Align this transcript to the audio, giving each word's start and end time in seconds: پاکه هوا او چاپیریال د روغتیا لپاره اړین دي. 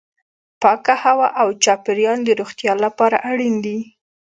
پاکه 0.61 0.93
هوا 1.03 1.27
او 1.41 1.47
چاپیریال 1.63 2.19
د 2.25 2.29
روغتیا 2.39 2.73
لپاره 2.85 3.17
اړین 3.31 3.55
دي. 3.65 3.79